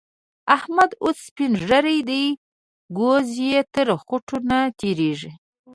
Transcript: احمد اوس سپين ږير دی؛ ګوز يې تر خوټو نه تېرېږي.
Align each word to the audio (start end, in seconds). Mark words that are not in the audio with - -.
احمد 0.55 0.91
اوس 1.03 1.17
سپين 1.27 1.51
ږير 1.67 1.85
دی؛ 2.09 2.23
ګوز 2.97 3.27
يې 3.47 3.59
تر 3.73 3.87
خوټو 4.05 4.37
نه 4.49 4.59
تېرېږي. 4.79 5.31